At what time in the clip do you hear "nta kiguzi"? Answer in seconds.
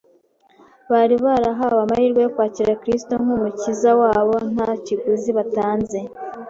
4.53-5.29